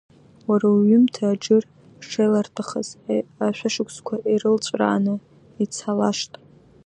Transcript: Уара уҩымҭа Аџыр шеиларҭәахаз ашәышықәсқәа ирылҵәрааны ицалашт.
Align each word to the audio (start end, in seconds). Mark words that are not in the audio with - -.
Уара 0.49 0.67
уҩымҭа 0.75 1.23
Аџыр 1.31 1.63
шеиларҭәахаз 2.07 2.89
ашәышықәсқәа 3.47 4.15
ирылҵәрааны 4.33 5.15
ицалашт. 5.63 6.31